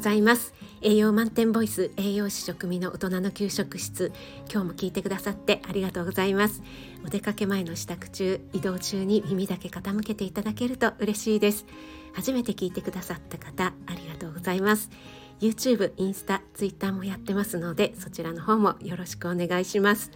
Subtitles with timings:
[0.00, 0.54] ございます。
[0.80, 4.12] 栄養満点ボイス栄養士食味の大人の給食室。
[4.50, 6.62] 今日も聞いてくださってありがとうございます。
[7.04, 11.66] お出かけ前の支度中移動中に耳だけ傾けていただけると嬉しいです。
[12.14, 14.88] 初めて聞いてくださった方ありがとうございます。
[15.38, 20.12] YouTube、インスタ、Twitter もやってますのでそちらの方もよろしくお願いします。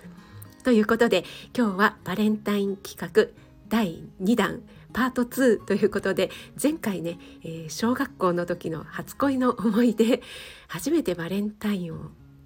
[0.62, 1.24] ということで
[1.54, 3.26] 今日はバレンタイン企画
[3.68, 4.62] 第2弾
[4.94, 6.30] パート2ということで
[6.60, 10.22] 前回ね、えー、小学校の時の初恋の思い出
[10.68, 11.98] 初めてバレンタインを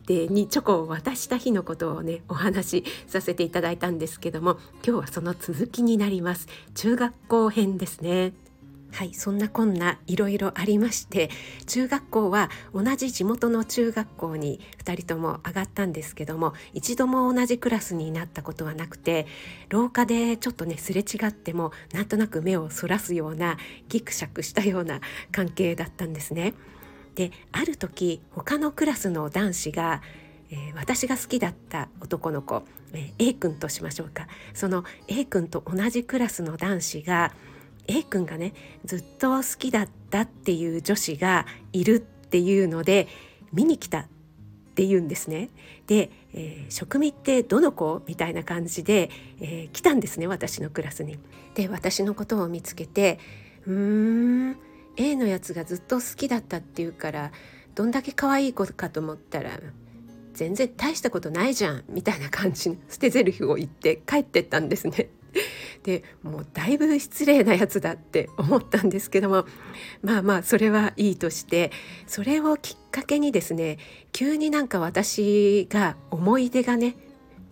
[0.07, 6.49] でにチョコを渡した日のことをねお話しさせていただいたんですけども今日はその続きになります。
[6.75, 8.33] 中学校編ですね。
[8.93, 11.31] はいそんなこんないろいろありまして
[11.67, 19.27] 中学校は同じ地元の中学校に2人とも上がったんですけども一度も同じクラスになったことはなくて
[19.69, 25.01] 廊下でちょっとねすれ違ってもなんとなく目をそらすようなギクシャクしたような
[25.33, 26.55] 関係だったんですね。
[27.15, 30.03] である時他のクラスの男子が
[30.51, 37.33] えー、私が好きだった男の子、えー、A 君としましょうかその A 君と同じクラスの男子が
[37.89, 38.53] A 君がね
[38.85, 43.09] ずっと好きだったっていう女子がいるっていうので
[43.53, 44.05] 見に来たっ
[44.75, 45.49] て言うんですね。
[45.89, 51.19] で、えー、食味ってどの子みたいな感じで、えー、来たんですね私のクラスに。
[51.55, 53.19] で私のことを見つけて
[53.67, 53.75] 「うー
[54.51, 54.57] ん
[54.97, 57.33] A のやつがずっと好きだったっていうから
[57.75, 59.59] どんだけ可愛い子かと思ったら
[60.35, 65.09] 全然大したことないじゃん」みたいな感じの捨て台詞を言って帰ってったんですね。
[65.83, 69.47] でもうだいぶ失礼なやつだって思ったんですけども
[70.03, 71.71] まあまあそれはいいとして
[72.07, 73.79] それをきっかけにですね
[74.13, 76.97] 急になんか私が思い出がね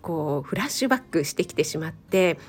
[0.01, 2.39] こうフラッシュバックしてきてしまって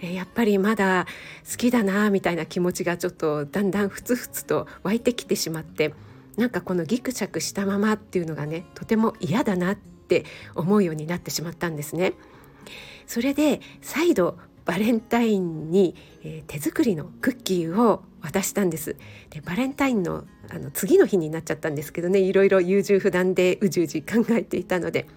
[0.00, 1.06] やっぱりまだ
[1.50, 5.94] 好きだなみたいな気持ちがちょっとだんだんふつふつと湧いてきてしまって
[6.36, 10.24] なんかこのギクシャクしたままっていうのがねとても嫌だなって
[10.54, 12.14] 思うようになってしまったんですね。
[13.06, 14.38] それで再度
[14.70, 18.94] バレンタインに、えー、手作りのクッキーを渡したんです
[19.30, 25.08] でバレンタインのあの次の日になっちゃったんですけどねいろいろ優柔不断でうじうじ考えていたので。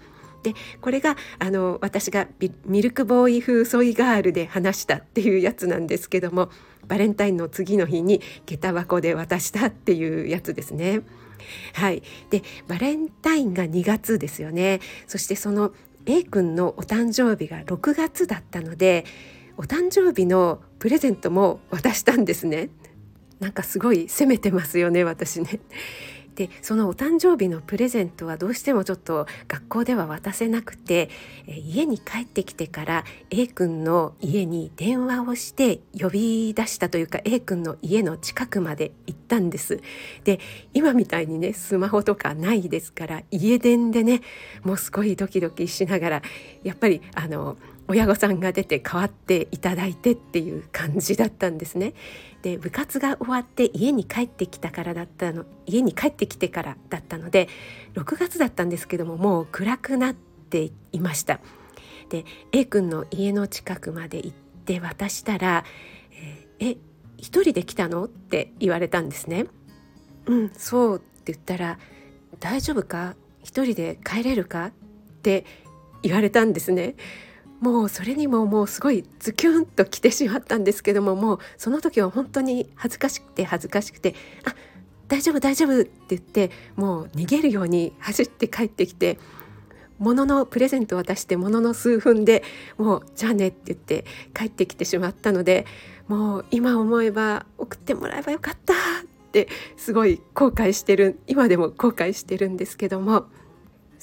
[0.42, 2.28] でこれがあの私が
[2.66, 6.50] ミルクボーイ風ソイガールで話したっていうやつなんですけども
[6.86, 11.04] バレンタインの次の日に下駄箱で渡したっていうやつですね。
[11.76, 15.72] はい、でバレンタインが2月ですよねそしてその
[16.06, 19.06] A 君のお誕生日が6月だったので
[19.58, 22.70] お誕生日のプレゼントも渡したんですね。
[23.40, 25.60] なんかすごい責めてますよね私ね。
[26.36, 31.12] でそのお誕生日のプレゼントはどうしてもちょっと学校では渡せなくて
[31.46, 39.80] え家に帰ってきてから A 君の家に電話をして呼び出したというか A 君の家の近くまで行ったんです。
[40.24, 40.40] で
[40.74, 44.22] 今みたいにねスマホとかないですから家電でね
[44.64, 46.22] もうすごいドキドキしながら
[46.64, 47.58] やっぱりあの
[47.88, 51.94] 親御さんが出て代わっていただいてっていう感じだったんですね。
[52.42, 57.48] で部活が終わって家に帰ってきたからだったの家に帰ってきてからだったので
[57.94, 61.40] 6月だったんですけどももう暗くなっていました。
[62.10, 65.64] で A 君の家の近くまで行って渡したら
[66.60, 66.78] 「え
[67.18, 69.46] 一人で来たの?」って言われたんですね。
[70.26, 71.80] うんそうって言ったら
[72.40, 73.16] 「大丈夫か？
[73.44, 74.72] 一人で帰れるか?」っ
[75.22, 75.46] て
[76.02, 76.96] 言われたんですね。
[77.64, 84.54] もうそれにももうすごいズキュンと来てしまったんですけどももうその時は本当に恥ずかしくて恥ずかしくて「あ
[85.08, 89.18] 大丈夫大丈夫」って言ってもう逃げるように走って帰ってきて
[89.98, 92.44] ものプレゼントを渡してものの数分で
[92.78, 94.04] もう「じゃあね」って言って
[94.34, 95.66] 帰ってきてしまったので
[96.10, 98.76] もう今思えば送ってもらえばよかったっ
[99.32, 99.48] て
[99.78, 103.28] すごい後悔してる今でも後悔してるんですけども。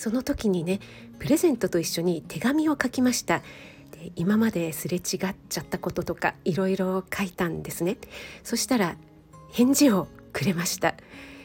[0.01, 0.81] その時にね
[1.19, 3.41] プレゼントと一緒に手紙を書きました。
[3.91, 5.03] で今まですれ違っ
[5.51, 7.99] ちゃったこととかいろいろ書いたんですね。
[8.43, 8.97] そしたら
[9.53, 10.95] 返事をくれました。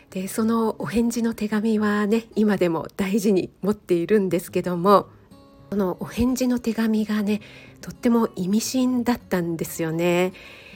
[0.09, 5.09] でそのお返事の手紙はね今でも大事に持っているんですけども
[5.69, 7.41] このお返事の手紙がね
[7.81, 10.31] とっても意味深だったんですよね。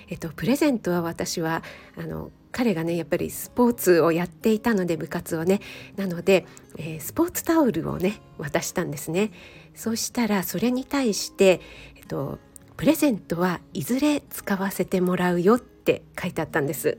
[0.09, 1.63] えっと、プレゼントは私は
[1.95, 5.61] あの彼がねやっぱりスポーツをやっていたので部活をね。
[5.95, 6.45] なので、
[6.77, 9.31] えー、スポーツタオルをね渡したんですね。
[9.75, 11.61] そうしたらそれに対して、
[11.95, 12.39] えっと、
[12.75, 16.97] プレゼントはいずれ使わせてもらうよって書いてあったんです。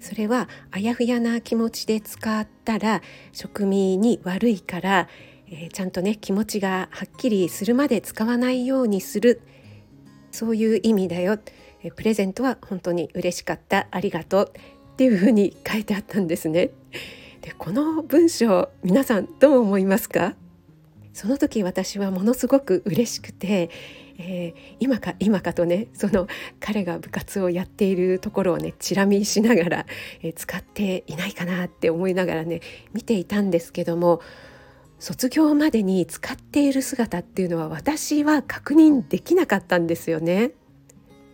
[0.00, 5.08] それはあやふやな気持ちで使ったら食味に悪いから、
[5.46, 9.42] えー、ちゃんとね気持ちがはっきりするまで使わないようにする
[10.40, 11.38] そういう意味だよ。
[11.96, 13.88] プレゼントは本当に嬉しかった。
[13.90, 16.70] ありがとうっていうふうに書いてあったんですね。
[17.42, 20.36] でこの文章皆さんどう思いますか？
[21.12, 23.68] その時私はものすごく嬉しくて、
[24.16, 26.26] えー、今か今かとねその
[26.58, 29.86] 彼が部活をやっているところをねチラ見しながら、
[30.22, 32.62] えー、使っていないかなって思いながらね
[32.94, 34.22] 見ていたんですけども
[35.00, 40.52] 卒業までに使っている姿っていうのは私は確認できなかったんですよね。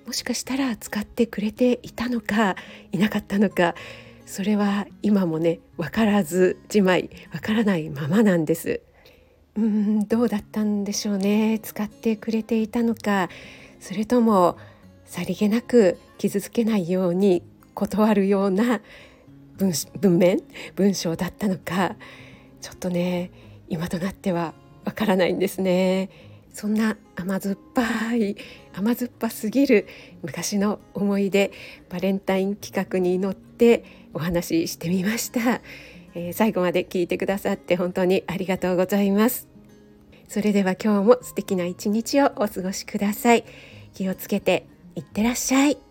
[0.06, 2.54] もしかしたら使ってくれていたのか
[2.92, 3.74] いなかったのか
[4.24, 8.80] それは今もね分からずじまい分からないままなんです。
[9.56, 13.30] うんどうだったんでしょうね使ってくれていたのか
[13.80, 14.58] それとも
[15.06, 17.42] さりげなく傷つけないように
[17.74, 18.80] 断るような
[19.56, 20.42] 文文面
[20.76, 21.96] 文章だったのか
[22.60, 23.30] ちょっとね
[23.68, 24.54] 今となっては
[24.84, 26.10] わからないんですね。
[26.52, 28.36] そんな甘酸っぱい
[28.72, 29.86] 甘酸っぱすぎる
[30.22, 31.52] 昔の思い出
[31.90, 33.84] バレンタイン企画に乗って
[34.14, 35.60] お話ししてみました、
[36.14, 39.48] えー、最後まで聞いてくださって本当にありがとうございます。
[40.28, 43.44] それでは今日も素敵な一日をお過ごしください。
[43.92, 45.85] 気をつけていってらっしゃい。